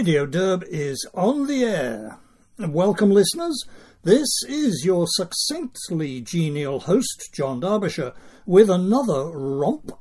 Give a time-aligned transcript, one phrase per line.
[0.00, 2.16] Radio Derb is on the air.
[2.58, 3.62] Welcome, listeners.
[4.02, 8.14] This is your succinctly genial host, John Derbyshire,
[8.46, 9.92] with another romp,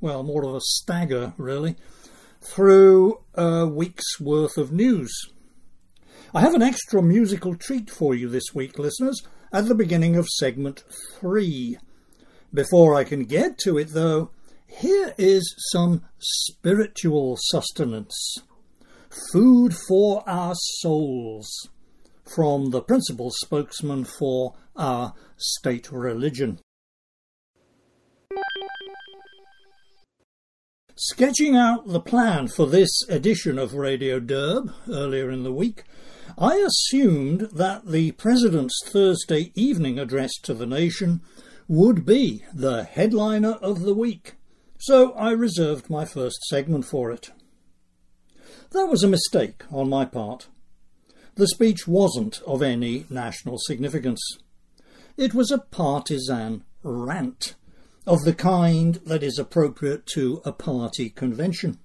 [0.00, 1.76] well, more of a stagger, really,
[2.40, 5.12] through a week's worth of news.
[6.32, 9.20] I have an extra musical treat for you this week, listeners,
[9.52, 10.84] at the beginning of segment
[11.20, 11.76] three.
[12.54, 14.30] Before I can get to it, though,
[14.66, 18.38] here is some spiritual sustenance.
[19.32, 21.68] Food for our souls
[22.24, 26.58] from the principal spokesman for our state religion.
[30.96, 35.84] Sketching out the plan for this edition of Radio Derb earlier in the week,
[36.38, 41.20] I assumed that the President's Thursday evening address to the nation
[41.68, 44.36] would be the headliner of the week
[44.78, 47.30] so I reserved my first segment for it.
[48.70, 50.48] That was a mistake on my part.
[51.36, 54.20] The speech wasn't of any national significance.
[55.16, 57.54] It was a partisan rant
[58.06, 61.78] of the kind that is appropriate to a party convention.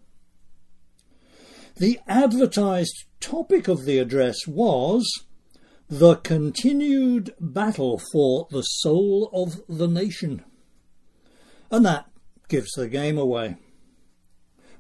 [1.78, 5.06] The advertised topic of the address was
[5.90, 10.44] the continued battle for the soul of the nation.
[11.70, 12.10] And that
[12.48, 13.58] gives the game away.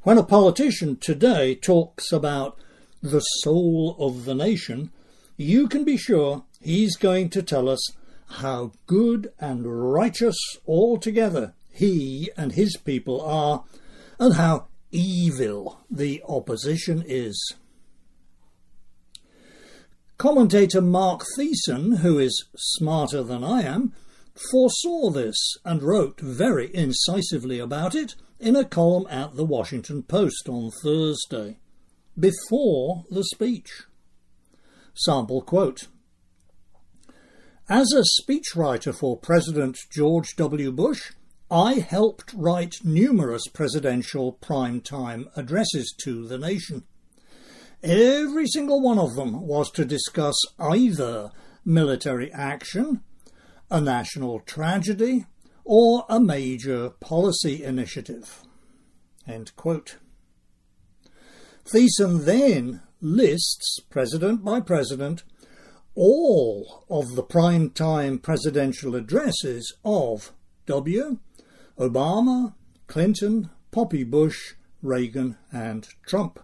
[0.03, 2.57] When a politician today talks about
[3.03, 4.89] the soul of the nation,
[5.37, 7.87] you can be sure he's going to tell us
[8.27, 13.63] how good and righteous altogether he and his people are,
[14.19, 17.53] and how evil the opposition is.
[20.17, 23.93] Commentator Mark Thiessen, who is smarter than I am,
[24.49, 30.49] foresaw this and wrote very incisively about it in a column at the Washington Post
[30.49, 31.59] on Thursday,
[32.19, 33.83] before the speech.
[34.95, 35.87] Sample quote
[37.69, 40.71] As a speechwriter for President George W.
[40.71, 41.13] Bush,
[41.51, 46.83] I helped write numerous presidential prime-time addresses to the nation.
[47.83, 51.31] Every single one of them was to discuss either
[51.63, 53.03] military action
[53.71, 55.25] a national tragedy,
[55.63, 58.41] or a major policy initiative.
[61.65, 65.23] Thiessen then lists, president by president,
[65.95, 70.31] all of the prime time presidential addresses of
[70.65, 71.19] W.,
[71.77, 72.53] Obama,
[72.87, 76.39] Clinton, Poppy Bush, Reagan, and Trump.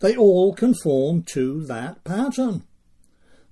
[0.00, 2.64] They all conform to that pattern.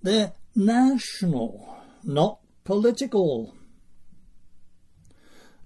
[0.03, 1.71] They're national
[2.05, 3.55] not political.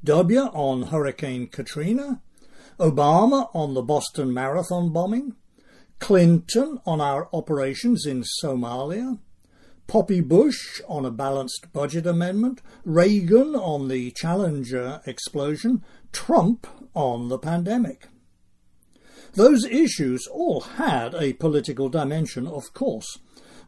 [0.04, 2.20] W on Hurricane Katrina,
[2.78, 5.34] Obama on the Boston Marathon bombing,
[5.98, 9.19] Clinton on our operations in Somalia,
[9.87, 15.82] Poppy Bush on a balanced budget amendment, Reagan on the Challenger explosion,
[16.12, 18.09] Trump on the pandemic.
[19.32, 23.20] Those issues all had a political dimension, of course,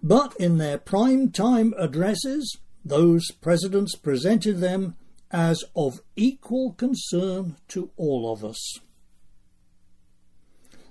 [0.03, 4.97] but in their prime time addresses, those presidents presented them
[5.31, 8.79] as of equal concern to all of us.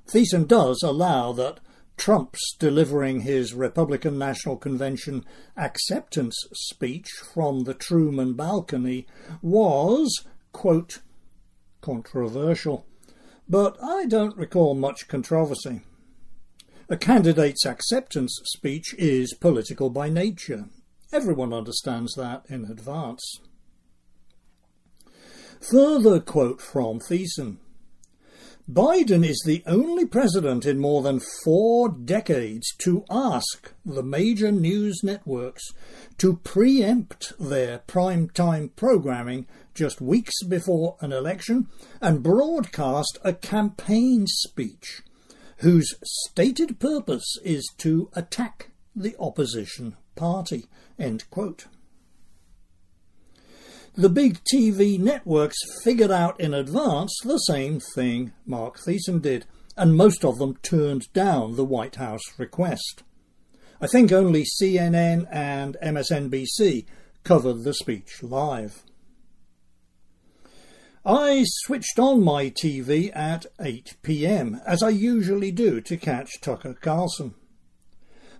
[0.07, 1.59] Thiessen does allow that
[1.97, 5.25] Trump's delivering his Republican National Convention
[5.55, 9.07] acceptance speech from the Truman balcony
[9.41, 10.99] was, quote,
[11.81, 12.85] controversial,
[13.47, 15.81] but I don't recall much controversy.
[16.89, 20.65] A candidate's acceptance speech is political by nature.
[21.11, 23.39] Everyone understands that in advance.
[25.71, 27.57] Further quote from Thiessen.
[28.69, 35.01] Biden is the only president in more than four decades to ask the major news
[35.03, 35.63] networks
[36.19, 41.67] to preempt their prime time programming just weeks before an election
[41.99, 45.01] and broadcast a campaign speech
[45.57, 50.65] whose stated purpose is to attack the opposition party.
[53.97, 59.45] The big TV networks figured out in advance the same thing Mark Thiessen did,
[59.77, 63.03] and most of them turned down the White House request.
[63.79, 66.85] I think only CNN and MSNBC
[67.23, 68.83] covered the speech live.
[71.05, 76.73] I switched on my TV at 8 pm, as I usually do to catch Tucker
[76.73, 77.33] Carlson.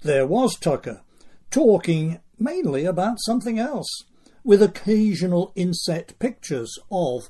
[0.02, 1.02] There was Tucker,
[1.50, 4.04] talking mainly about something else,
[4.46, 7.30] with occasional inset pictures of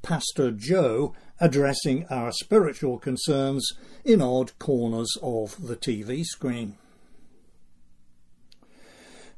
[0.00, 3.70] Pastor Joe addressing our spiritual concerns
[4.02, 6.76] in odd corners of the TV screen.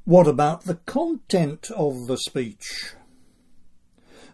[0.04, 2.94] What about the content of the speech?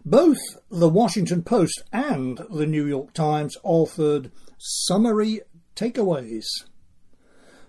[0.05, 0.37] Both
[0.69, 5.41] the Washington Post and the New York Times offered summary
[5.75, 6.45] takeaways.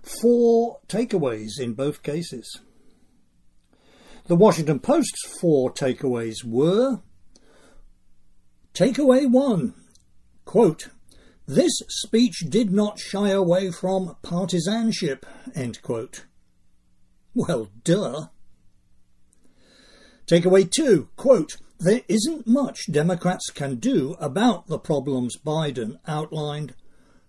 [0.03, 2.61] Four takeaways in both cases.
[4.26, 7.00] The Washington Post's four takeaways were
[8.73, 9.75] Takeaway one,
[10.47, 10.88] quote,
[11.47, 16.25] this speech did not shy away from partisanship, end quote.
[17.35, 18.29] Well, duh.
[20.27, 26.75] Takeaway two, quote, there isn't much Democrats can do about the problems Biden outlined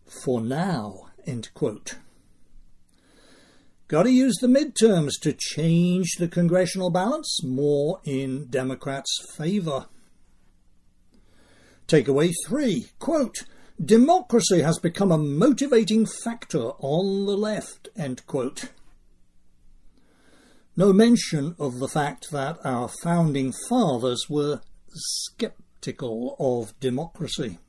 [0.06, 1.98] for now, end quote.
[3.88, 9.86] Got to use the midterms to change the congressional balance more in Democrats' favour.
[11.88, 13.44] Takeaway three, quote,
[13.84, 18.72] democracy has become a motivating factor on the left, end quote.
[20.76, 27.60] No mention of the fact that our founding fathers were sceptical of democracy.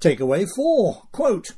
[0.00, 1.52] Takeaway four, quote,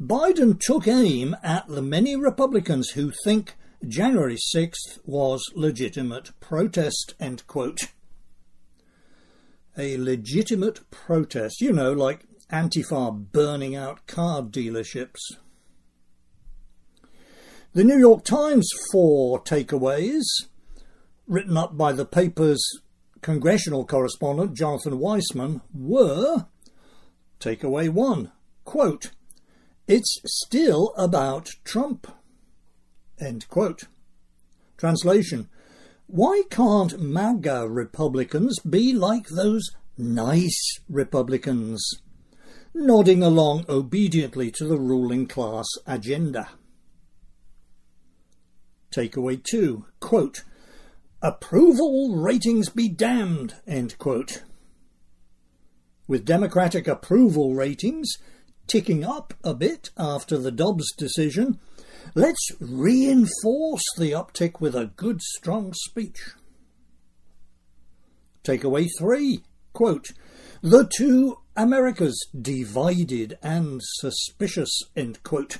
[0.00, 3.56] Biden took aim at the many Republicans who think
[3.86, 7.80] January 6th was legitimate protest, end quote.
[9.78, 15.20] A legitimate protest, you know, like Antifa burning out car dealerships.
[17.72, 20.24] The New York Times four takeaways,
[21.26, 22.62] written up by the paper's
[23.22, 26.46] congressional correspondent Jonathan Weisman, were
[27.40, 28.30] takeaway one,
[28.64, 29.12] quote,
[29.88, 32.06] it's still about Trump.
[33.20, 33.84] End quote.
[34.76, 35.48] Translation
[36.06, 41.82] Why can't MAGA Republicans be like those nice Republicans,
[42.74, 46.48] nodding along obediently to the ruling class agenda?
[48.90, 50.42] Takeaway 2, quote,
[51.22, 54.42] Approval ratings be damned, end quote.
[56.06, 58.16] With Democratic approval ratings
[58.66, 61.58] ticking up a bit after the Dobbs decision,
[62.14, 66.18] let's reinforce the uptick with a good, strong speech.
[68.44, 69.42] Takeaway three,
[69.72, 70.08] quote,
[70.62, 75.58] the two Americas divided and suspicious, end quote.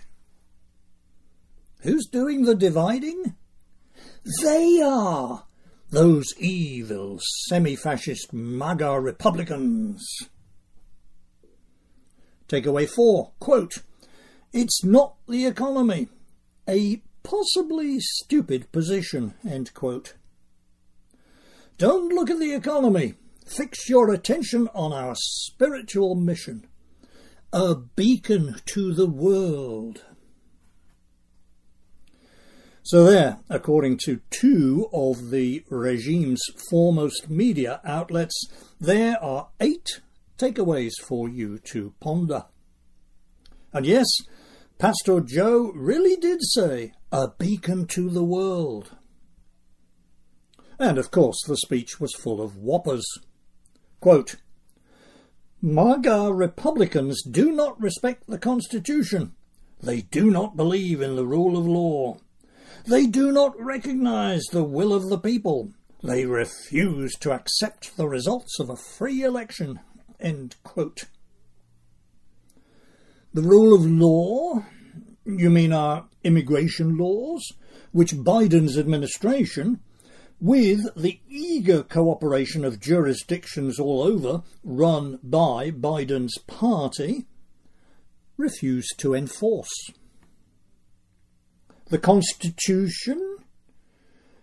[1.80, 3.34] Who's doing the dividing?
[4.42, 5.44] They are!
[5.90, 10.04] Those evil semi-fascist MAGA Republicans.
[12.48, 13.74] Takeaway four, quote,
[14.52, 16.08] It's not the economy.
[16.68, 20.14] A possibly stupid position, end quote.
[21.78, 23.14] Don't look at the economy.
[23.44, 26.66] Fix your attention on our spiritual mission.
[27.52, 30.02] A beacon to the world.
[32.82, 36.40] So, there, according to two of the regime's
[36.70, 38.40] foremost media outlets,
[38.80, 40.00] there are eight
[40.38, 42.44] takeaways for you to ponder.
[43.72, 44.06] And yes,
[44.78, 48.96] Pastor Joe really did say, a beacon to the world.
[50.78, 53.06] And of course, the speech was full of whoppers.
[54.00, 54.36] Quote,
[55.62, 59.34] MAGA Republicans do not respect the Constitution.
[59.82, 62.18] They do not believe in the rule of law.
[62.86, 65.72] They do not recognize the will of the people.
[66.02, 69.80] They refuse to accept the results of a free election.
[73.32, 74.64] The rule of law,
[75.24, 77.52] you mean our immigration laws,
[77.92, 79.80] which Biden's administration,
[80.40, 87.26] with the eager cooperation of jurisdictions all over run by Biden's party,
[88.36, 89.90] refused to enforce.
[91.88, 93.38] The Constitution,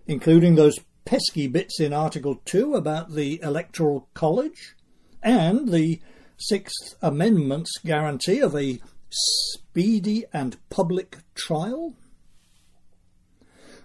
[0.07, 4.75] including those pesky bits in Article 2 about the Electoral College,
[5.23, 6.01] and the
[6.37, 11.95] Sixth Amendment's guarantee of a speedy and public trial?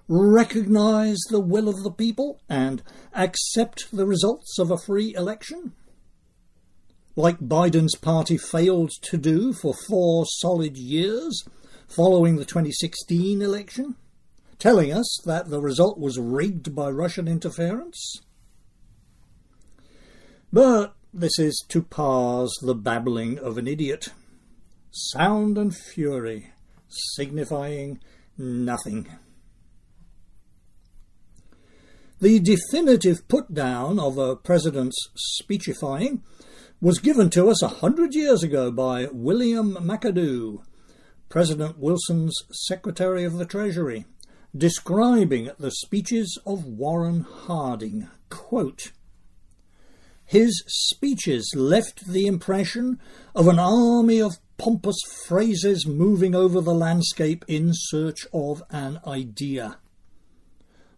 [0.08, 2.82] Recognise the will of the people and
[3.14, 5.72] accept the results of a free election?
[7.14, 11.44] Like Biden's party failed to do for four solid years
[11.88, 13.96] following the 2016 election,
[14.58, 18.20] telling us that the result was rigged by Russian interference?
[20.52, 24.08] But this is to parse the babbling of an idiot.
[24.90, 26.52] Sound and fury,
[26.88, 28.00] signifying
[28.36, 29.08] nothing.
[32.20, 36.22] The definitive put down of a president's speechifying
[36.80, 40.62] was given to us a hundred years ago by William McAdoo,
[41.28, 42.36] President Wilson's
[42.66, 44.04] Secretary of the Treasury,
[44.56, 48.08] describing the speeches of Warren Harding.
[48.30, 48.92] Quote,
[50.28, 53.00] his speeches left the impression
[53.34, 59.78] of an army of pompous phrases moving over the landscape in search of an idea.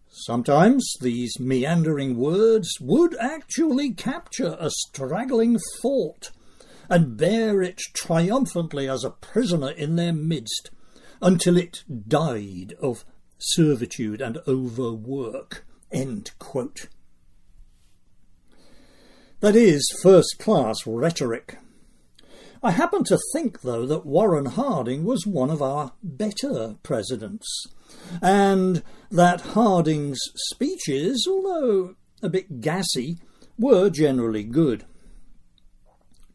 [0.09, 6.31] Sometimes these meandering words would actually capture a straggling thought
[6.89, 10.71] and bear it triumphantly as a prisoner in their midst
[11.21, 13.05] until it died of
[13.37, 15.63] servitude and overwork.
[15.89, 16.89] End quote.
[19.41, 21.57] That is first class rhetoric.
[22.61, 27.47] I happen to think, though, that Warren Harding was one of our better presidents,
[28.21, 33.17] and that Harding's speeches, although a bit gassy,
[33.57, 34.85] were generally good.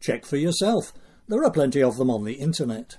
[0.01, 0.91] Check for yourself.
[1.29, 2.97] There are plenty of them on the internet.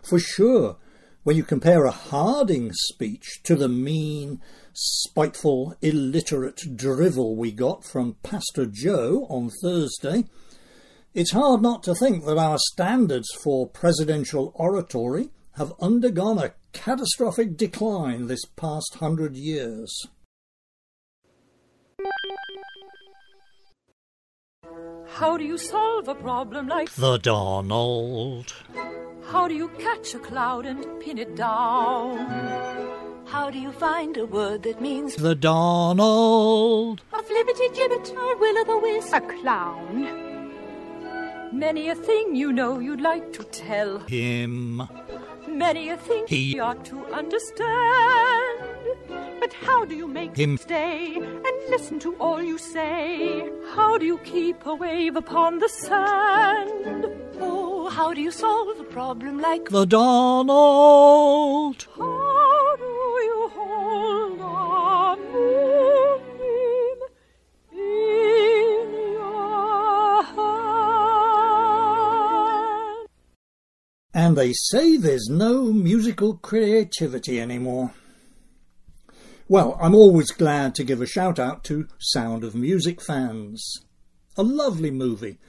[0.00, 0.76] For sure,
[1.24, 4.40] when you compare a Harding speech to the mean,
[4.74, 10.24] spiteful, illiterate drivel we got from Pastor Joe on Thursday,
[11.12, 17.56] it's hard not to think that our standards for presidential oratory have undergone a catastrophic
[17.56, 20.06] decline this past hundred years.
[25.06, 28.54] How do you solve a problem like the Donald?
[29.30, 32.89] How do you catch a cloud and pin it down?
[33.30, 37.00] How do you find a word that means the Donald?
[37.12, 40.50] A flibbity gibbet, a will o' the wisp, a clown.
[41.52, 44.82] Many a thing you know you'd like to tell him.
[45.46, 48.58] Many a thing he ought to understand.
[49.38, 53.48] But how do you make him stay and listen to all you say?
[53.76, 57.06] How do you keep a wave upon the sand?
[57.40, 61.86] Oh, how do you solve a problem like the Donald?
[61.96, 62.29] How
[74.30, 77.92] And they say there's no musical creativity anymore.
[79.48, 83.60] Well, I'm always glad to give a shout out to Sound of Music fans.
[84.36, 85.40] A lovely movie,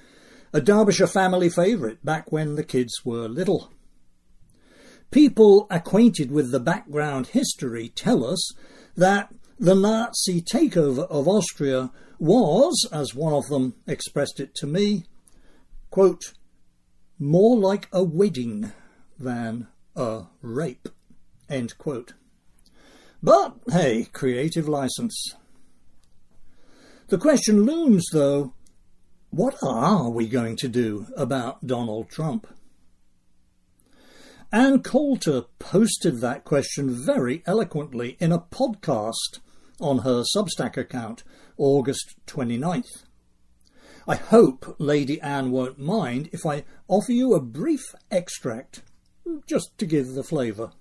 [0.52, 3.72] a Derbyshire family favourite back when the kids were little.
[5.12, 8.52] People acquainted with the background history tell us
[8.98, 15.06] that the Nazi takeover of Austria was, as one of them expressed it to me,
[15.92, 16.34] quote,
[17.22, 18.72] more like a wedding
[19.20, 20.90] than a rape,
[21.48, 22.14] end quote.
[23.22, 25.36] But hey, creative license.
[27.10, 28.54] The question looms, though
[29.30, 32.48] what are we going to do about Donald Trump?
[34.52, 39.40] Ann Coulter posted that question very eloquently in a podcast
[39.80, 41.24] on her Substack account,
[41.56, 43.06] August 29th.
[44.08, 48.82] I hope Lady Ann won't mind if I offer you a brief extract,
[49.48, 50.72] just to give the flavour.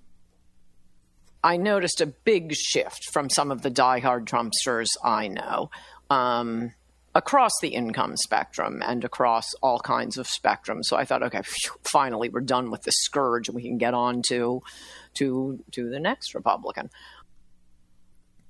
[1.43, 5.71] I noticed a big shift from some of the die-hard Trumpsters I know
[6.09, 6.73] um,
[7.15, 10.83] across the income spectrum and across all kinds of spectrums.
[10.83, 13.93] So I thought, okay, phew, finally we're done with the scourge and we can get
[13.93, 14.61] on to,
[15.15, 16.89] to, to the next Republican.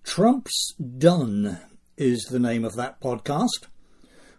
[0.04, 1.60] Trump's Done
[1.96, 3.68] is the name of that podcast.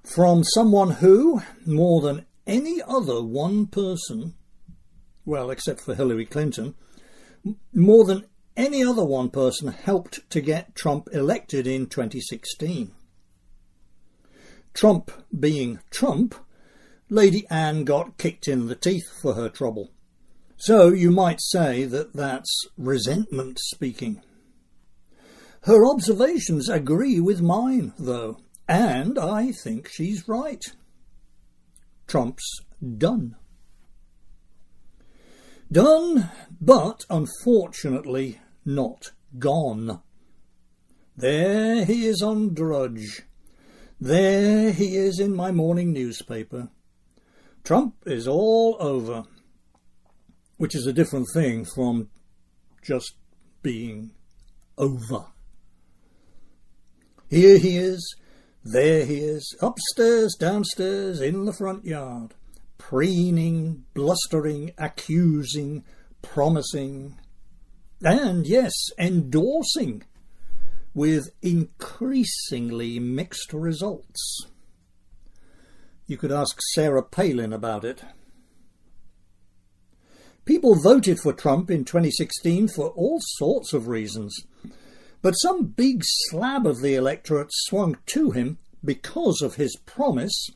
[0.04, 4.34] From someone who, more than any other one person,
[5.24, 6.74] well, except for Hillary Clinton,
[7.72, 12.92] more than any other one person helped to get Trump elected in 2016.
[14.74, 16.34] Trump being Trump,
[17.08, 19.92] Lady Ann got kicked in the teeth for her trouble.
[20.56, 24.22] So you might say that that's resentment speaking.
[25.62, 28.38] Her observations agree with mine, though,
[28.72, 30.64] and I think she's right.
[32.06, 32.62] Trump's
[32.96, 33.36] done.
[35.70, 40.00] Done, but unfortunately not gone.
[41.14, 43.20] There he is on Drudge.
[44.00, 46.70] There he is in my morning newspaper.
[47.64, 49.24] Trump is all over,
[50.56, 52.08] which is a different thing from
[52.82, 53.16] just
[53.62, 54.12] being
[54.78, 55.26] over.
[57.28, 58.16] Here he is,
[58.64, 62.34] there he is, upstairs, downstairs, in the front yard,
[62.78, 65.84] preening, blustering, accusing,
[66.22, 67.18] promising,
[68.02, 70.04] and yes, endorsing
[70.94, 74.46] with increasingly mixed results.
[76.06, 78.02] You could ask Sarah Palin about it.
[80.44, 84.36] People voted for Trump in 2016 for all sorts of reasons,
[85.22, 90.50] but some big slab of the electorate swung to him because of his promise,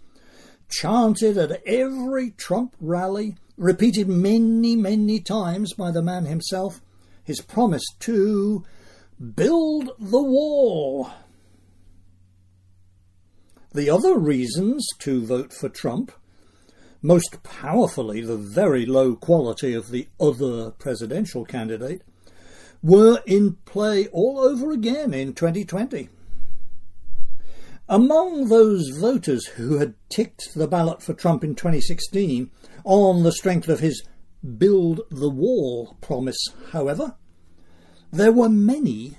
[0.68, 6.80] chanted at every Trump rally, repeated many, many times by the man himself,
[7.22, 8.64] his promise to
[9.34, 11.10] build the wall.
[13.72, 16.12] The other reasons to vote for Trump
[17.02, 22.02] most powerfully the very low quality of the other presidential candidate,
[22.86, 26.08] were in play all over again in 2020.
[27.88, 32.48] Among those voters who had ticked the ballot for Trump in 2016
[32.84, 34.04] on the strength of his
[34.56, 36.38] build the wall promise,
[36.70, 37.16] however,
[38.12, 39.18] there were many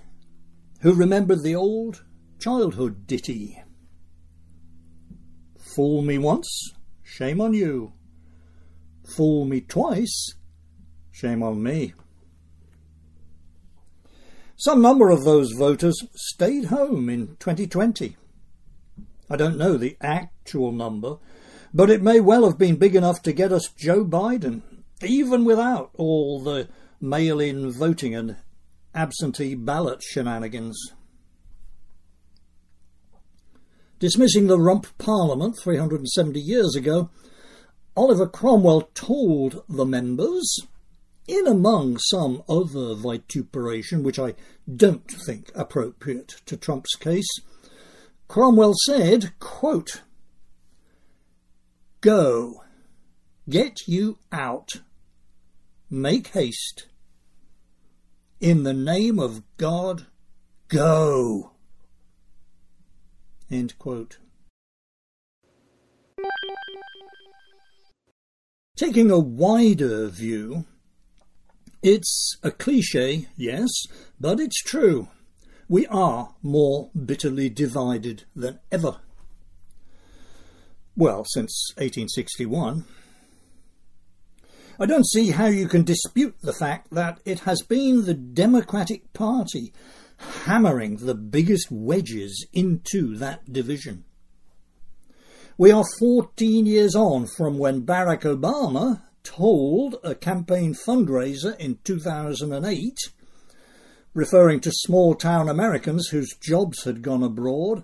[0.79, 2.05] who remembered the old
[2.39, 3.61] childhood ditty.
[5.75, 6.71] Fool me once,
[7.03, 7.93] Shame on you.
[9.15, 10.35] Fool me twice.
[11.09, 11.93] Shame on me.
[14.59, 18.17] Some number of those voters stayed home in 2020.
[19.29, 21.17] I don't know the actual number,
[21.71, 24.63] but it may well have been big enough to get us Joe Biden,
[25.03, 28.37] even without all the mail in voting and
[28.95, 30.91] absentee ballot shenanigans.
[33.99, 37.11] Dismissing the rump parliament 370 years ago,
[37.95, 40.61] Oliver Cromwell told the members,
[41.27, 44.33] in among some other vituperation which I
[44.73, 47.27] don't think appropriate to Trump's case,
[48.27, 50.01] Cromwell said, quote,
[52.01, 52.63] Go,
[53.49, 54.81] get you out,
[55.89, 56.87] make haste.
[58.39, 60.05] In the name of God,
[60.67, 61.51] go.
[63.49, 64.19] End quote.
[68.75, 70.65] Taking a wider view,
[71.81, 73.69] it's a cliche, yes,
[74.19, 75.07] but it's true.
[75.69, 78.97] We are more bitterly divided than ever.
[80.95, 82.85] Well, since 1861.
[84.79, 89.11] I don't see how you can dispute the fact that it has been the Democratic
[89.13, 89.73] Party
[90.45, 94.03] hammering the biggest wedges into that division.
[95.57, 102.97] We are 14 years on from when Barack Obama told a campaign fundraiser in 2008,
[104.13, 107.83] referring to small town Americans whose jobs had gone abroad,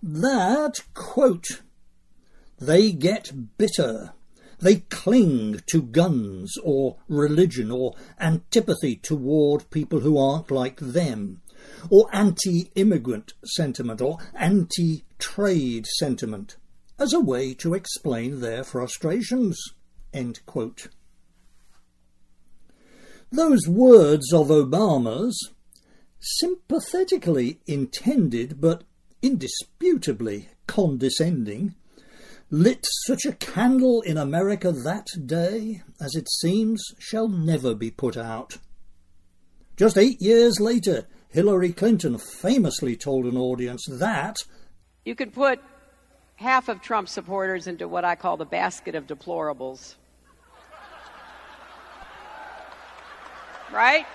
[0.00, 1.62] that, quote,
[2.60, 4.12] they get bitter.
[4.60, 11.42] They cling to guns or religion or antipathy toward people who aren't like them
[11.90, 16.56] or anti immigrant sentiment or anti trade sentiment
[16.98, 19.58] as a way to explain their frustrations.
[23.30, 25.50] Those words of Obama's,
[26.20, 28.84] sympathetically intended but
[29.22, 31.74] indisputably condescending,
[32.50, 38.16] lit such a candle in America that day as it seems shall never be put
[38.16, 38.58] out.
[39.76, 44.36] Just eight years later, Hillary Clinton famously told an audience that
[45.04, 45.60] you could put
[46.36, 49.96] half of Trump supporters into what I call the basket of deplorables.
[53.74, 54.06] Right?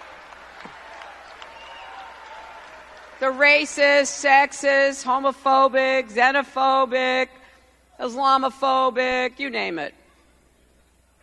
[3.19, 7.27] The racist, sexist, homophobic, xenophobic,
[7.99, 9.93] Islamophobic, you name it.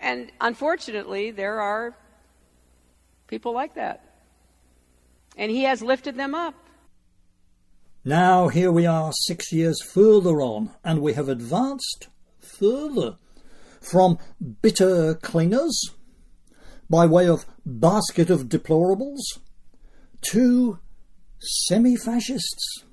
[0.00, 1.94] And unfortunately, there are
[3.28, 4.06] people like that
[5.36, 6.54] and he has lifted them up.
[8.04, 13.16] Now here we are six years further on, and we have advanced further
[13.80, 14.18] from
[14.62, 15.74] bitter clingers
[16.88, 19.20] by way of basket of deplorables
[20.20, 20.78] two
[21.40, 22.84] semi fascists.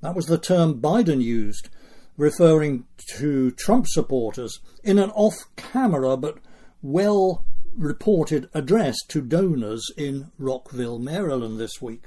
[0.00, 1.68] That was the term Biden used,
[2.16, 2.84] referring
[3.18, 6.38] to Trump supporters in an off camera but
[6.82, 7.44] well
[7.76, 12.06] reported address to donors in Rockville, Maryland this week.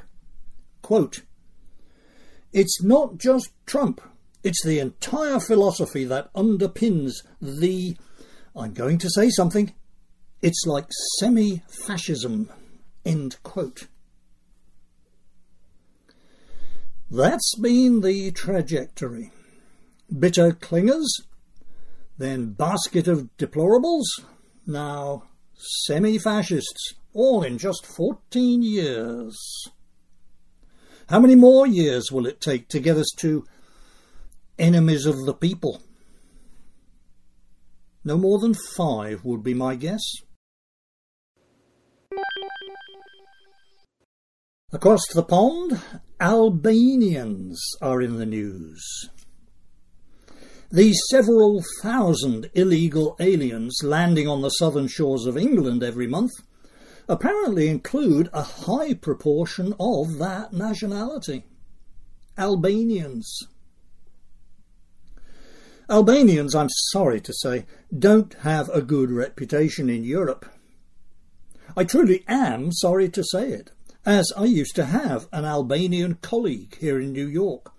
[0.81, 1.21] Quote,
[2.51, 4.01] It's not just Trump,
[4.43, 7.97] it's the entire philosophy that underpins the.
[8.55, 9.73] I'm going to say something.
[10.45, 10.85] It's like
[11.17, 12.51] semi fascism.
[13.03, 13.87] End quote.
[17.09, 19.31] That's been the trajectory.
[20.19, 21.07] Bitter clingers,
[22.19, 24.03] then basket of deplorables,
[24.67, 25.23] now
[25.55, 29.35] semi fascists, all in just 14 years.
[31.09, 33.45] How many more years will it take to get us to
[34.59, 35.81] enemies of the people?
[38.03, 40.03] No more than five would be my guess.
[44.75, 45.79] Across the pond,
[46.19, 48.83] Albanians are in the news.
[50.69, 56.33] These several thousand illegal aliens landing on the southern shores of England every month
[57.07, 61.45] apparently include a high proportion of that nationality.
[62.37, 63.47] Albanians.
[65.89, 67.65] Albanians, I'm sorry to say,
[67.97, 70.45] don't have a good reputation in Europe.
[71.77, 73.71] I truly am sorry to say it,
[74.05, 77.71] as I used to have an Albanian colleague here in New York,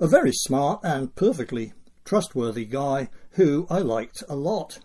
[0.00, 1.72] a very smart and perfectly
[2.04, 4.80] trustworthy guy who I liked a lot.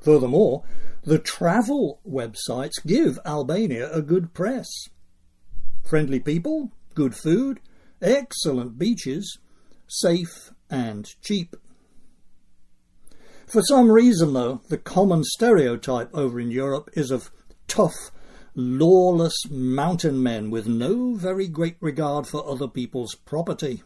[0.00, 0.64] Furthermore,
[1.04, 4.68] the travel websites give Albania a good press.
[5.84, 7.60] Friendly people, good food,
[8.02, 9.38] excellent beaches,
[9.86, 11.54] safe and cheap.
[13.46, 17.30] For some reason, though, the common stereotype over in Europe is of
[17.66, 18.10] tough,
[18.54, 23.82] lawless mountain men with no very great regard for other people's property.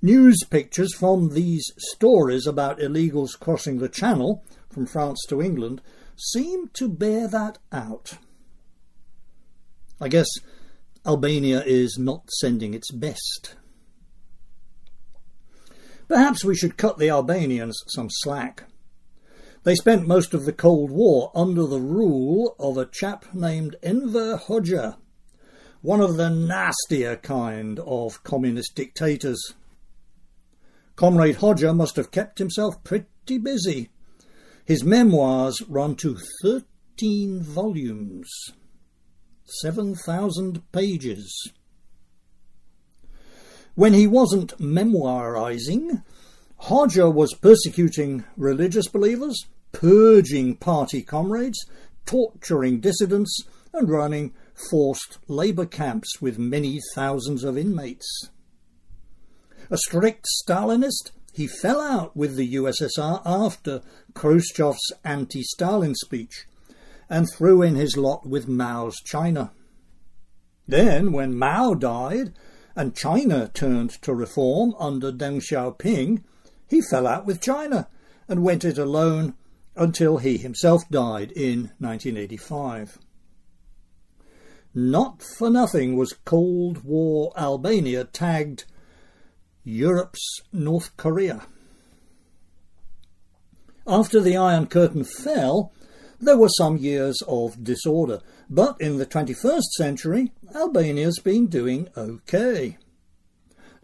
[0.00, 5.80] News pictures from these stories about illegals crossing the Channel from France to England
[6.16, 8.18] seem to bear that out.
[10.00, 10.28] I guess
[11.04, 13.56] Albania is not sending its best.
[16.06, 18.64] Perhaps we should cut the Albanians some slack.
[19.68, 24.38] They spent most of the Cold War under the rule of a chap named Enver
[24.38, 24.96] Hoxha,
[25.82, 29.52] one of the nastier kind of communist dictators.
[30.96, 33.90] Comrade Hoxha must have kept himself pretty busy.
[34.64, 38.30] His memoirs run to 13 volumes,
[39.44, 41.52] 7,000 pages.
[43.74, 46.04] When he wasn't memoirizing,
[46.62, 51.58] Hoxha was persecuting religious believers, purging party comrades,
[52.06, 54.32] torturing dissidents, and running
[54.70, 58.30] forced labour camps with many thousands of inmates.
[59.70, 63.82] A strict Stalinist, he fell out with the USSR after
[64.14, 66.46] Khrushchev's anti Stalin speech
[67.08, 69.52] and threw in his lot with Mao's China.
[70.66, 72.32] Then, when Mao died
[72.74, 76.22] and China turned to reform under Deng Xiaoping,
[76.66, 77.88] he fell out with China
[78.28, 79.34] and went it alone
[79.78, 82.98] until he himself died in 1985.
[84.74, 88.64] Not for nothing was Cold War Albania tagged
[89.64, 91.46] Europe's North Korea.
[93.86, 95.72] After the Iron Curtain fell,
[96.20, 102.76] there were some years of disorder, but in the 21st century, Albania's been doing okay.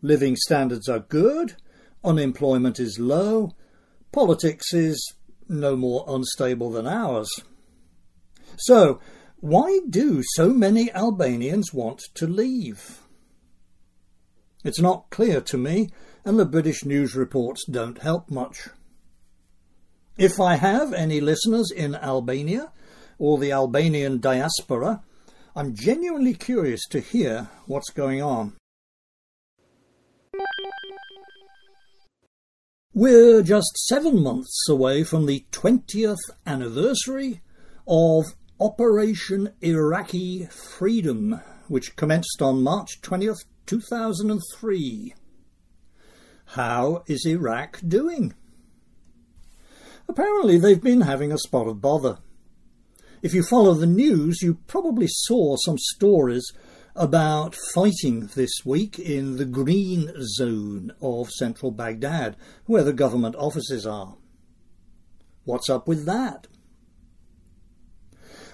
[0.02, 1.54] Living standards are good,
[2.04, 3.52] unemployment is low,
[4.12, 5.14] politics is
[5.48, 7.30] no more unstable than ours.
[8.56, 9.00] So,
[9.40, 13.02] why do so many Albanians want to leave?
[14.64, 15.90] It's not clear to me,
[16.24, 18.68] and the British news reports don't help much.
[20.16, 22.72] If I have any listeners in Albania
[23.18, 25.02] or the Albanian diaspora,
[25.54, 28.54] I'm genuinely curious to hear what's going on.
[32.96, 37.40] We're just seven months away from the 20th anniversary
[37.88, 38.24] of
[38.60, 45.12] Operation Iraqi Freedom, which commenced on March 20th, 2003.
[46.44, 48.32] How is Iraq doing?
[50.08, 52.18] Apparently, they've been having a spot of bother.
[53.22, 56.48] If you follow the news, you probably saw some stories
[56.96, 63.86] about fighting this week in the green zone of central Baghdad, where the government offices
[63.86, 64.16] are.
[65.44, 66.46] What's up with that?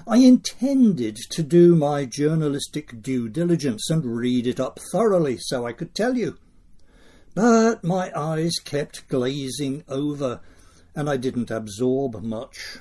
[0.07, 5.72] I intended to do my journalistic due diligence and read it up thoroughly so I
[5.72, 6.38] could tell you.
[7.35, 10.40] But my eyes kept glazing over
[10.96, 12.79] and I didn't absorb much.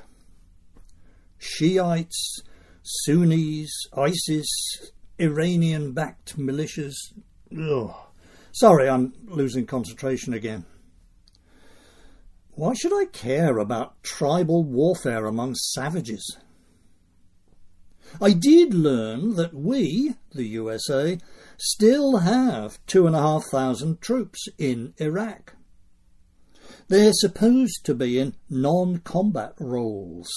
[1.38, 2.42] Shiites,
[2.82, 6.96] Sunnis, ISIS, Iranian backed militias.
[7.58, 7.94] Ugh.
[8.52, 10.66] Sorry, I'm losing concentration again.
[12.52, 16.38] Why should I care about tribal warfare among savages?
[18.22, 21.20] I did learn that we, the USA,
[21.58, 25.56] still have two and a half thousand troops in Iraq.
[26.88, 30.30] They're supposed to be in non combat roles,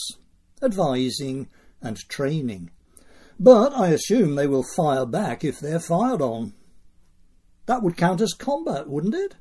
[0.63, 1.49] advising
[1.81, 2.71] and training,
[3.43, 6.53] But I assume they will fire back if they're fired on.
[7.67, 9.35] That would count as combat, wouldn't it?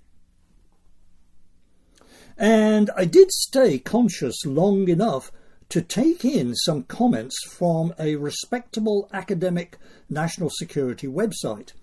[2.36, 5.32] And I did stay conscious long enough
[5.70, 9.78] to take in some comments from a respectable academic
[10.10, 11.74] national security website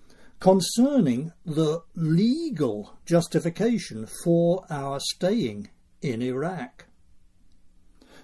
[0.41, 5.69] concerning the legal justification for our staying
[6.01, 6.85] in Iraq.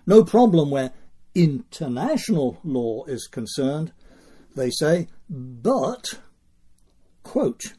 [0.05, 0.91] No problem where
[1.35, 3.91] international law is concerned,
[4.55, 6.19] they say, but,
[7.23, 7.73] quote,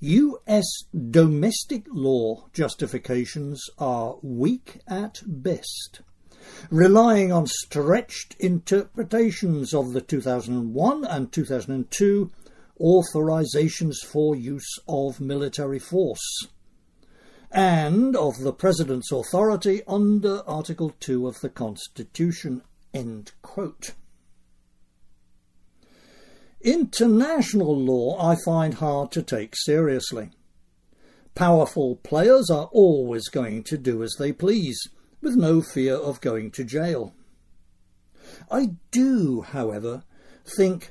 [0.00, 0.64] US
[1.10, 6.00] domestic law justifications are weak at best,
[6.70, 12.30] relying on stretched interpretations of the 2001 and 2002
[12.80, 16.48] authorizations for use of military force
[17.54, 22.62] and of the President's authority under Article 2 of the Constitution.
[26.60, 30.30] International law I find hard to take seriously.
[31.36, 34.88] Powerful players are always going to do as they please,
[35.20, 37.14] with no fear of going to jail.
[38.50, 40.02] I do, however,
[40.44, 40.90] think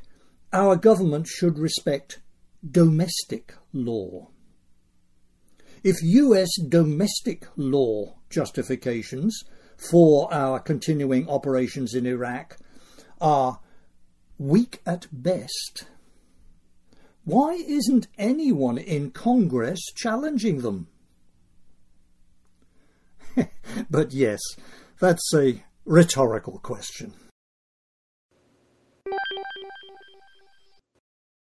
[0.54, 2.22] our government should respect
[2.70, 4.30] domestic law.
[5.84, 9.44] If US domestic law justifications
[9.76, 12.56] for our continuing operations in Iraq
[13.20, 13.60] are
[14.38, 15.84] weak at best,
[17.26, 20.88] why isn't anyone in Congress challenging them?
[23.90, 24.40] but yes,
[25.02, 27.14] that's a rhetorical question.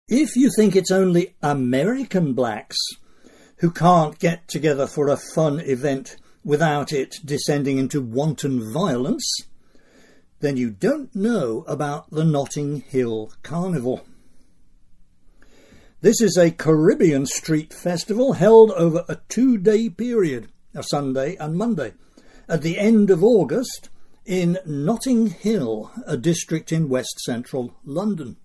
[0.06, 2.76] If you think it's only American blacks
[3.58, 9.42] who can't get together for a fun event without it descending into wanton violence,
[10.40, 14.04] then you don't know about the Notting Hill Carnival.
[16.00, 21.56] This is a Caribbean street festival held over a two day period, a Sunday and
[21.56, 21.94] Monday,
[22.48, 23.90] at the end of August
[24.24, 28.36] in Notting Hill, a district in west central London.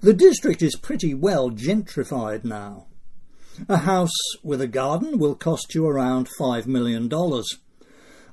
[0.00, 2.86] The district is pretty well gentrified now.
[3.68, 7.10] A house with a garden will cost you around $5 million.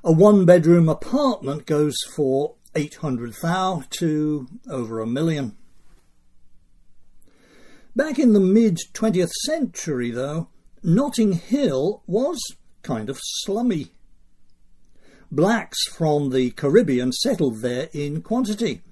[0.04, 5.56] A one bedroom apartment goes for 800,000 to over a million.
[7.96, 10.48] Back in the mid 20th century, though,
[10.82, 12.38] Notting Hill was
[12.82, 13.88] kind of slummy.
[15.32, 18.82] Blacks from the Caribbean settled there in quantity,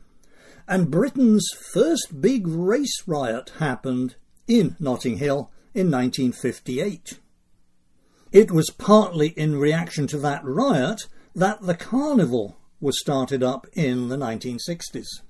[0.67, 4.17] and Britain's first big race riot happened
[4.49, 7.21] in Notting Hill in 1958.
[8.33, 11.03] It was partly in reaction to that riot
[11.35, 15.21] that the carnival was started up in the 1960s.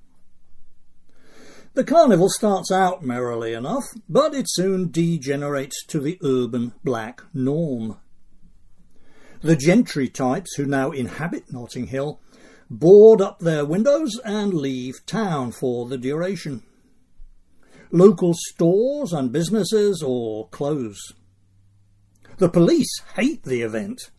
[1.73, 7.97] The carnival starts out merrily enough, but it soon degenerates to the urban black norm.
[9.41, 12.21] The gentry types who now inhabit Notting Hill
[12.69, 16.63] board up their windows and leave town for the duration.
[17.91, 21.13] Local stores and businesses or close.
[22.37, 24.11] The police hate the event.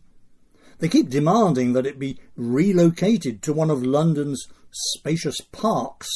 [0.79, 6.09] They keep demanding that it be relocated to one of London's spacious parks,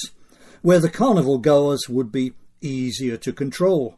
[0.62, 3.96] where the carnival goers would be easier to control.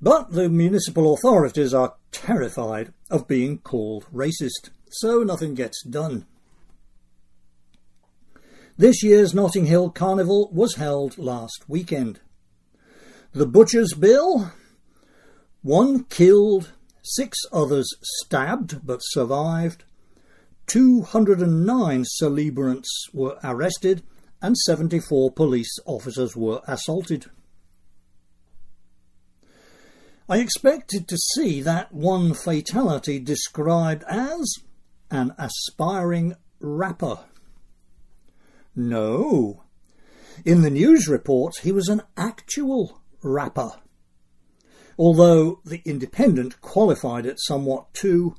[0.00, 6.26] But the municipal authorities are terrified of being called racist, so nothing gets done.
[8.78, 12.20] This year's Notting Hill Carnival was held last weekend.
[13.36, 14.50] The Butcher's Bill
[15.60, 16.72] one killed,
[17.02, 19.84] six others stabbed but survived,
[20.68, 24.02] 209 celebrants were arrested,
[24.40, 27.26] and 74 police officers were assaulted.
[30.30, 34.50] I expected to see that one fatality described as
[35.10, 37.18] an aspiring rapper.
[38.74, 39.64] No.
[40.46, 43.72] In the news reports, he was an actual rapper.
[44.98, 48.36] Although The Independent qualified it somewhat too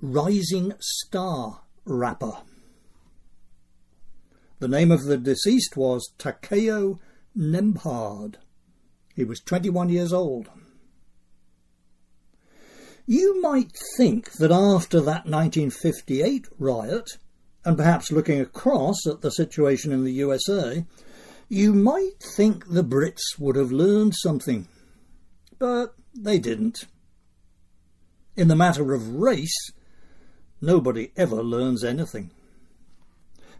[0.00, 2.38] rising star rapper.
[4.58, 7.00] The name of the deceased was Takeo
[7.36, 8.36] Nembhard.
[9.14, 10.50] He was 21 years old.
[13.06, 17.10] You might think that after that 1958 riot,
[17.64, 20.84] and perhaps looking across at the situation in the USA,
[21.52, 24.66] you might think the Brits would have learned something,
[25.58, 26.86] but they didn't.
[28.34, 29.70] In the matter of race,
[30.62, 32.30] nobody ever learns anything.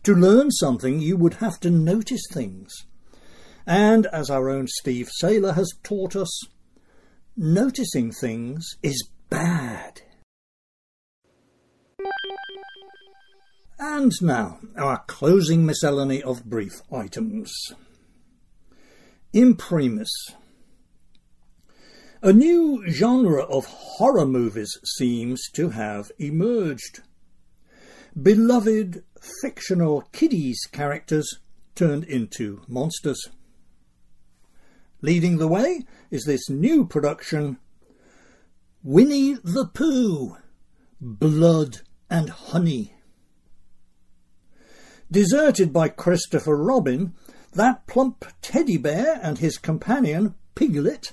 [0.05, 2.72] To learn something, you would have to notice things.
[3.66, 6.46] And as our own Steve Sailer has taught us,
[7.37, 10.00] noticing things is bad.
[13.85, 17.53] And now, our closing miscellany of brief items.
[19.33, 20.09] Imprimis.
[22.23, 27.01] A new genre of horror movies seems to have emerged.
[28.14, 29.03] Beloved
[29.40, 31.40] fictional kiddies characters
[31.75, 33.31] turned into monsters.
[35.01, 37.59] Leading the way is this new production,
[38.85, 40.37] Winnie the Pooh,
[41.01, 42.95] Blood and Honey.
[45.12, 47.12] Deserted by Christopher Robin,
[47.53, 51.12] that plump teddy bear and his companion, Piglet,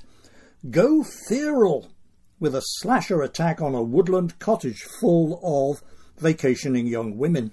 [0.69, 1.91] go feral
[2.39, 5.83] with a slasher attack on a woodland cottage full of
[6.17, 7.51] vacationing young women.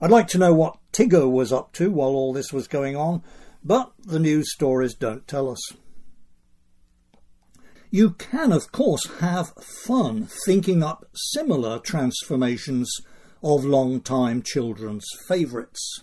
[0.00, 3.22] I'd like to know what Tigger was up to while all this was going on,
[3.62, 5.60] but the news stories don't tell us.
[7.90, 9.52] You can, of course, have
[9.84, 12.90] fun thinking up similar transformations
[13.44, 16.00] of long-time children's favourites.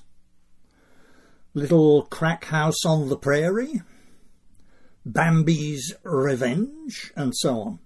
[1.56, 3.82] Little Crack House on the Prairie,
[5.04, 7.80] Bambi's Revenge, and so on.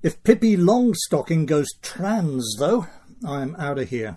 [0.00, 2.86] If Pippi Longstocking goes trans, though,
[3.26, 4.16] I'm out of here.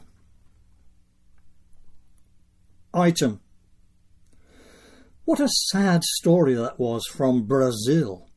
[2.93, 3.41] Item.
[5.25, 8.27] What a sad story that was from Brazil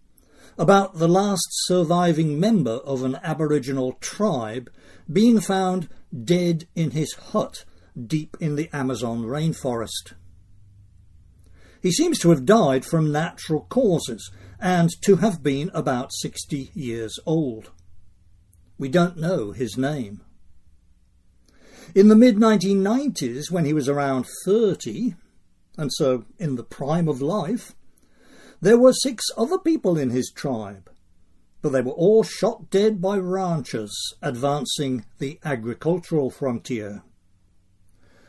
[0.57, 4.71] about the last surviving member of an Aboriginal tribe
[5.13, 5.89] being found
[6.25, 7.65] dead in his hut
[8.07, 10.15] deep in the Amazon rainforest.
[11.83, 17.19] He seems to have died from natural causes and to have been about 60 years
[17.27, 17.71] old.
[18.79, 20.23] We don't know his name.
[21.95, 25.15] In the mid 1990s, when he was around 30,
[25.77, 27.75] and so in the prime of life,
[28.61, 30.91] there were six other people in his tribe,
[31.65, 37.03] but they were all shot dead by ranchers advancing the agricultural frontier.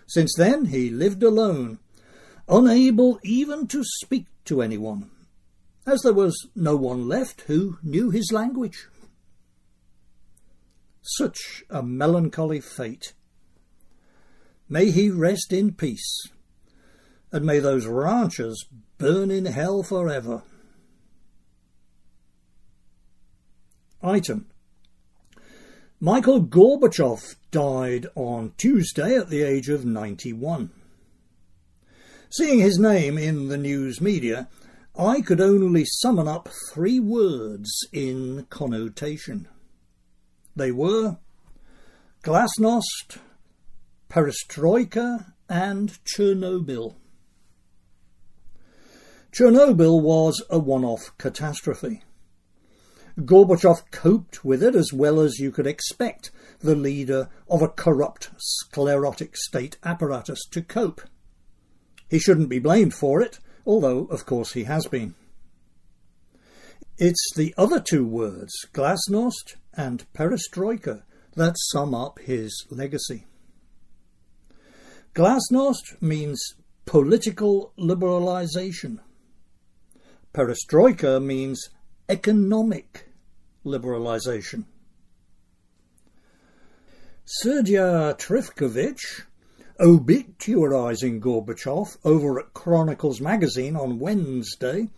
[0.08, 1.80] Since then, he lived alone,
[2.48, 5.12] unable even to speak to anyone
[5.86, 8.88] as there was no one left who knew his language.
[11.02, 13.12] Such a melancholy fate.
[14.70, 16.30] May he rest in peace,
[17.34, 18.64] and may those ranchers
[18.98, 20.44] burn in hell forever.
[24.06, 24.46] Item.
[26.00, 30.70] Michael Gorbachev died on Tuesday at the age of 91.
[32.30, 34.48] Seeing his name in the news media,
[34.96, 39.48] I could only summon up three words in connotation.
[40.56, 41.18] They were
[42.24, 43.18] Glasnost,
[44.10, 46.96] Perestroika, and Chernobyl.
[49.32, 52.04] Chernobyl was a one-off catastrophe.
[53.20, 58.30] Gorbachev coped with it as well as you could expect the leader of a corrupt,
[58.38, 61.02] sclerotic state apparatus to cope.
[62.10, 65.16] He shouldn't be blamed for it, although, of course, he has been.
[66.98, 71.04] It's the other two words, glasnost and perestroika,
[71.36, 73.26] that sum up his legacy.
[75.14, 79.00] Glasnost means political liberalization.
[80.34, 81.70] Perestroika means
[82.10, 83.08] economic
[83.66, 84.66] liberalization.
[87.26, 89.26] Sergei Trifkovic
[89.80, 94.90] obituarising Gorbachev over at Chronicles magazine on Wednesday,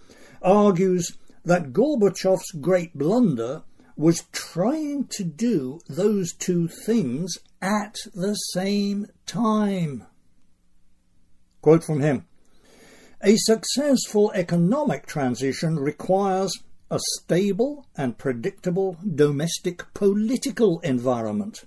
[0.42, 3.64] argues that Gorbachev's great blunder
[3.96, 10.06] was trying to do those two things at the same time.
[11.62, 12.28] Quote from him
[13.24, 16.52] A successful economic transition requires
[16.90, 21.66] a stable and predictable domestic political environment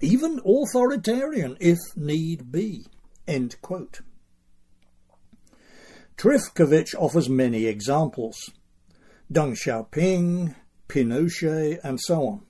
[0.00, 2.86] even authoritarian if need be.
[3.26, 4.00] End quote.
[6.16, 8.50] Trifkovic offers many examples.
[9.32, 10.54] Deng Xiaoping,
[10.88, 12.42] Pinochet, and so on.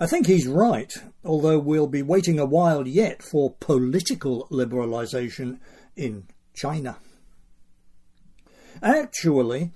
[0.00, 0.92] I think he's right,
[1.24, 5.58] although we'll be waiting a while yet for political liberalization
[5.96, 6.98] in China.
[8.82, 9.72] Actually,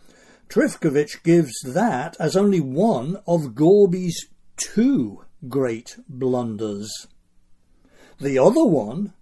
[0.52, 4.26] Trifkovic gives that as only one of Gorby's
[4.58, 6.90] two great blunders.
[8.20, 9.14] The other one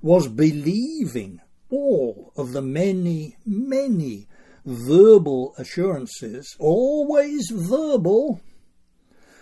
[0.00, 4.26] was believing all of the many, many
[4.66, 8.40] verbal assurances, always verbal,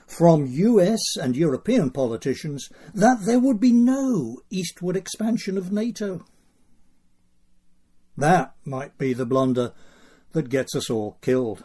[0.07, 6.23] from US and European politicians that there would be no eastward expansion of NATO.
[8.15, 9.73] That might be the blunder
[10.33, 11.65] that gets us all killed.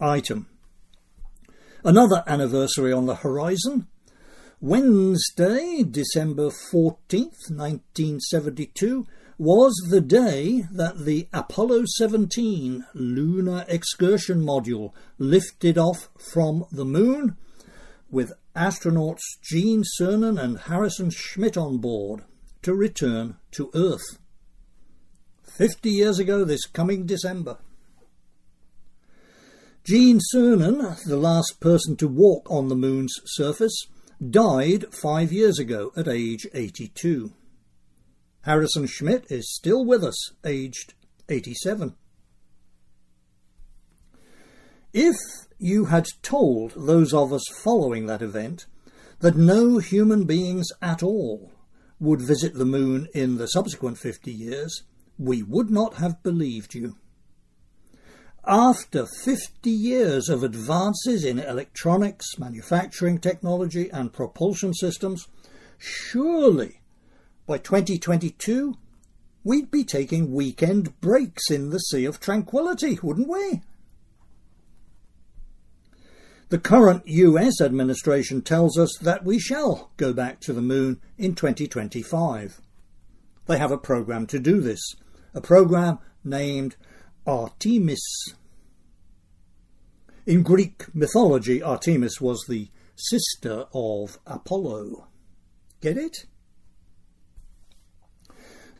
[0.00, 0.48] Item.
[1.84, 3.86] Another anniversary on the horizon.
[4.60, 9.06] Wednesday, December 14th, 1972,
[9.38, 17.36] was the day that the Apollo 17 lunar excursion module lifted off from the moon
[18.08, 22.22] with astronauts Gene Cernan and Harrison Schmitt on board
[22.62, 24.18] to return to Earth.
[25.62, 27.58] 50 years ago this coming December.
[29.84, 33.86] Gene Cernan, the last person to walk on the moon's surface,
[34.28, 37.32] died five years ago at age 82.
[38.40, 40.94] Harrison Schmitt is still with us, aged
[41.28, 41.94] 87.
[44.92, 45.14] If
[45.60, 48.66] you had told those of us following that event
[49.20, 51.52] that no human beings at all
[52.00, 54.82] would visit the moon in the subsequent 50 years,
[55.24, 56.96] we would not have believed you.
[58.44, 65.28] After 50 years of advances in electronics, manufacturing technology, and propulsion systems,
[65.78, 66.80] surely
[67.46, 68.74] by 2022
[69.44, 73.60] we'd be taking weekend breaks in the Sea of Tranquility, wouldn't we?
[76.48, 81.34] The current US administration tells us that we shall go back to the moon in
[81.34, 82.60] 2025.
[83.46, 84.80] They have a program to do this,
[85.34, 86.76] a program named
[87.26, 88.02] Artemis.
[90.26, 95.08] In Greek mythology, Artemis was the sister of Apollo.
[95.80, 96.26] Get it?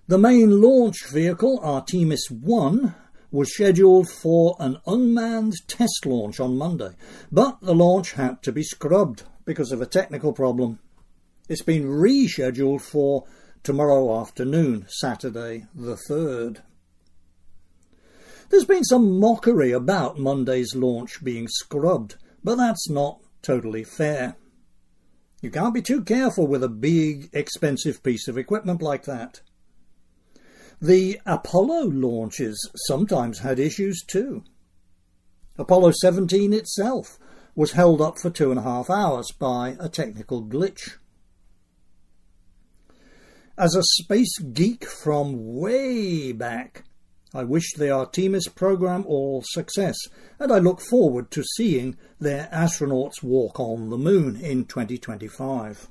[0.06, 2.94] The main launch vehicle, Artemis 1,
[3.30, 6.90] was scheduled for an unmanned test launch on Monday,
[7.32, 10.78] but the launch had to be scrubbed because of a technical problem.
[11.48, 13.24] It's been rescheduled for
[13.62, 16.62] tomorrow afternoon, Saturday the 3rd.
[18.50, 24.36] There's been some mockery about Monday's launch being scrubbed, but that's not totally fair.
[25.40, 29.40] You can't be too careful with a big, expensive piece of equipment like that.
[30.80, 34.42] The Apollo launches sometimes had issues too.
[35.56, 37.18] Apollo 17 itself
[37.54, 40.96] was held up for two and a half hours by a technical glitch.
[43.62, 46.82] As a space geek from way back,
[47.32, 49.96] I wish the Artemis program all success,
[50.40, 55.88] and I look forward to seeing their astronauts walk on the moon in 2025.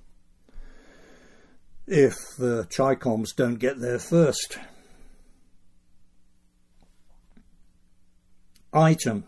[1.87, 4.59] If the Chicoms don't get there first.
[8.73, 9.23] Item.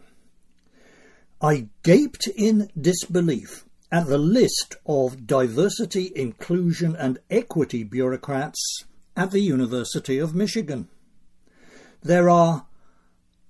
[1.39, 3.63] I gaped in disbelief
[3.93, 8.85] at the list of diversity, inclusion, and equity bureaucrats
[9.15, 10.87] at the University of Michigan.
[12.01, 12.65] There are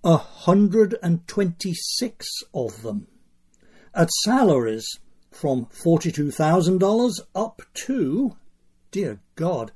[0.01, 3.07] 126 of them
[3.95, 4.85] at salaries
[5.31, 8.35] from $42,000 up to,
[8.91, 9.71] dear God,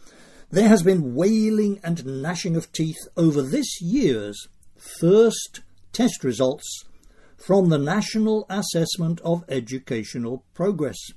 [0.54, 4.46] there has been wailing and gnashing of teeth over this year's
[4.76, 6.84] first test results
[7.36, 11.10] from the National Assessment of Educational Progress,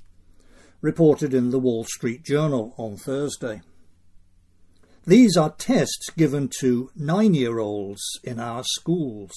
[0.80, 3.60] reported in the Wall Street Journal on Thursday.
[5.06, 9.32] These are tests given to nine year olds in our schools.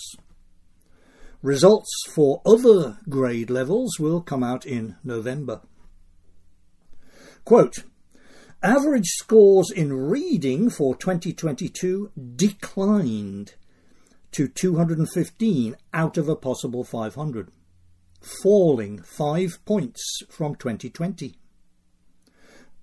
[1.44, 5.62] Results for other grade levels will come out in November.
[7.46, 7.84] Quote,
[8.64, 13.56] Average scores in reading for 2022 declined
[14.34, 17.50] to 215 out of a possible 500,
[18.44, 21.40] falling five points from 2020.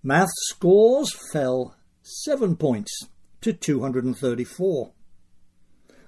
[0.03, 3.07] Math scores fell seven points
[3.41, 4.93] to 234.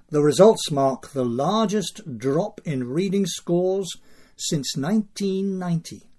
[0.09, 3.89] The results mark the largest drop in reading scores
[4.35, 6.10] since 1990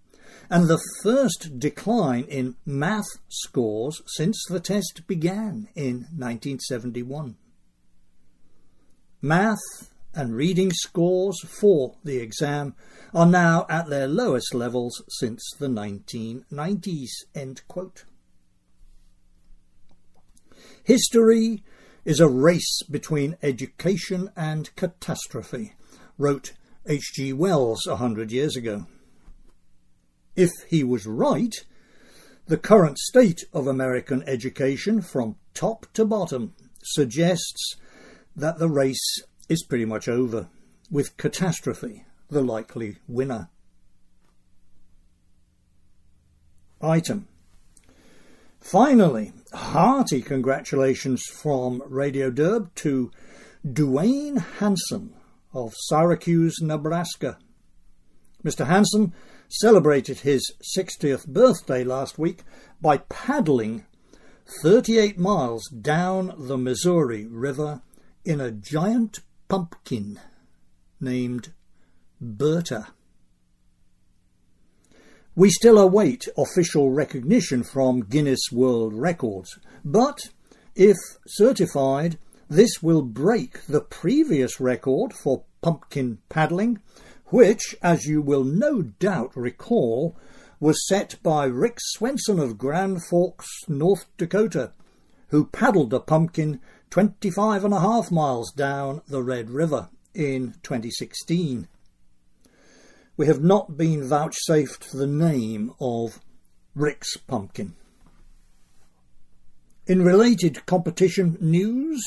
[0.53, 7.37] and the first decline in math scores since the test began in 1971.
[9.23, 9.57] Math
[10.13, 12.75] and reading scores for the exam
[13.15, 17.09] are now at their lowest levels since the 1990s.
[17.35, 18.05] End quote.
[20.85, 21.65] History
[22.05, 25.73] is a race between education and catastrophe,
[26.19, 26.53] wrote
[26.87, 27.33] H.G.
[27.33, 28.85] Wells a hundred years ago.
[30.35, 31.55] If he was right,
[32.47, 37.77] the current state of American education from top to bottom suggests
[38.35, 40.49] that the race is pretty much over,
[40.91, 43.49] with catastrophe the likely winner.
[46.81, 47.29] Item.
[48.61, 53.11] Finally, hearty congratulations from Radio Derb to
[53.71, 55.15] Duane Hansen
[55.53, 57.39] of Syracuse, Nebraska.
[58.45, 58.67] Mr.
[58.67, 59.13] Hansen
[59.53, 62.43] celebrated his 60th birthday last week
[62.81, 63.85] by paddling
[64.63, 67.83] 38 miles down the Missouri River
[68.25, 70.19] in a giant pumpkin
[71.01, 71.53] named
[72.19, 72.89] Bertha.
[75.35, 80.31] We still await official recognition from Guinness World Records, but
[80.75, 80.97] if
[81.27, 86.81] certified, this will break the previous record for pumpkin paddling
[87.33, 90.15] which, as you will no doubt recall,
[90.61, 94.73] was set by Rick Swenson of Grand Forks, North Dakota,
[95.29, 96.61] who paddled the pumpkin
[96.91, 101.69] 25 and a half miles down the Red River in 2016.
[103.17, 106.21] We have not been vouchsafed the name of
[106.75, 107.75] Rick's pumpkin.
[109.87, 112.03] In related competition news,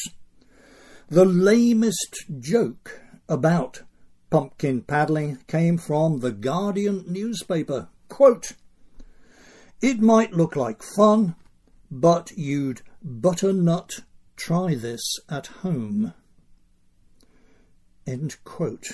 [1.10, 3.82] the lamest joke about
[4.30, 7.90] pumpkin paddling came from the Guardian newspaper.
[8.10, 8.54] Quote,
[9.82, 11.36] It might look like fun,
[11.92, 14.02] but you'd butternut
[14.36, 16.14] try this at home.
[18.08, 18.86] End quote.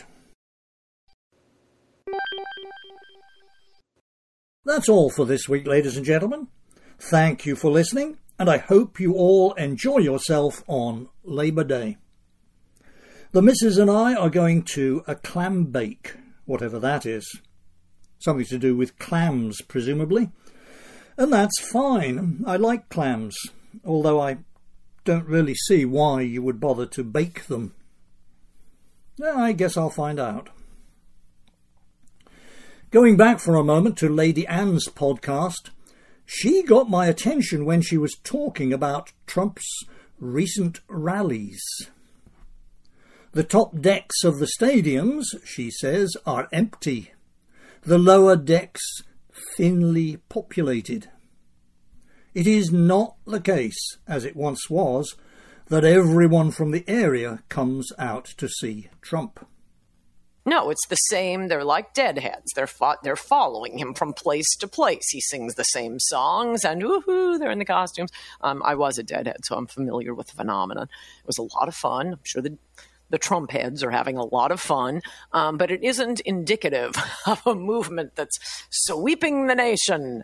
[4.64, 6.48] That's all for this week, ladies and gentlemen.
[7.00, 11.98] Thank you for listening, and I hope you all enjoy yourself on Labour Day.
[13.34, 17.40] The missus and I are going to a clam bake, whatever that is.
[18.20, 20.32] Something to do with clams, presumably.
[21.18, 22.44] And that's fine.
[22.46, 23.38] I like clams,
[23.86, 24.40] although I
[25.06, 27.74] don't really see why you would bother to bake them.
[29.24, 30.50] I guess I'll find out.
[32.90, 35.70] Going back for a moment to Lady Ann's podcast,
[36.26, 39.86] she got my attention when she was talking about Trump's
[40.20, 41.62] recent rallies.
[43.34, 47.14] The top decks of the stadiums, she says, are empty.
[47.84, 48.82] The lower decks
[49.56, 51.10] thinly populated.
[52.34, 55.16] It is not the case, as it once was,
[55.68, 59.46] that everyone from the area comes out to see Trump.
[60.46, 61.48] No, it's the same.
[61.48, 62.52] They're like deadheads.
[62.56, 65.08] They're fo- they're following him from place to place.
[65.10, 68.10] He sings the same songs, and woohoo, they're in the costumes.
[68.42, 70.90] Um, I was a deadhead, so I'm familiar with the phenomenon.
[71.20, 72.08] It was a lot of fun.
[72.08, 72.58] I'm sure the
[73.12, 75.01] the Trump heads are having a lot of fun,
[75.34, 76.95] um, but it isn't indicative
[77.28, 78.39] of a movement that's
[78.70, 80.24] sweeping the nation.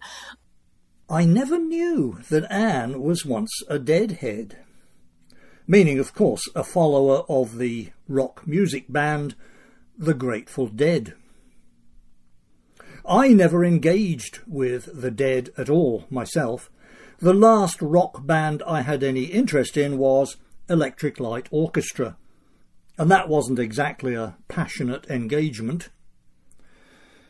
[1.09, 4.57] I never knew that Ann was once a deadhead.
[5.65, 9.35] Meaning, of course, a follower of the rock music band
[9.97, 11.13] The Grateful Dead.
[13.05, 16.69] I never engaged with the Dead at all myself.
[17.19, 20.37] The last rock band I had any interest in was
[20.69, 22.17] Electric Light Orchestra,
[22.97, 25.89] and that wasn't exactly a passionate engagement.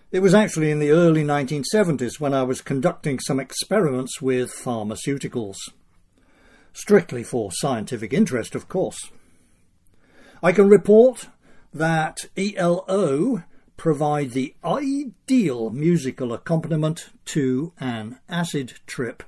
[0.09, 5.57] It was actually in the early 1970s when I was conducting some experiments with pharmaceuticals.
[6.71, 9.11] Strictly for scientific interest, of course.
[10.41, 11.27] I can report
[11.73, 13.43] that ELO
[13.75, 19.23] provide the ideal musical accompaniment to an acid trip.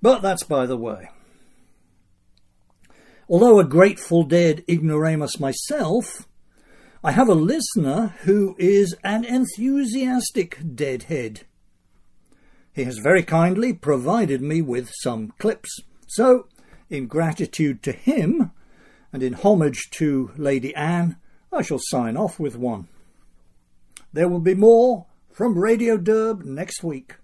[0.00, 1.10] But that's by the way.
[3.28, 6.28] Although a Grateful Dead ignoramus myself,
[7.02, 11.40] I have a listener who is an enthusiastic Deadhead.
[12.72, 16.46] He has very kindly provided me with some clips, so,
[16.88, 18.52] in gratitude to him,
[19.12, 21.16] and in homage to Lady Ann,
[21.52, 22.86] I shall sign off with one.
[24.12, 27.16] There will be more from Radio Derb next week.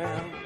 [0.00, 0.39] Around.